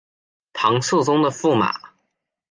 [0.53, 1.79] 唐肃宗的驸马。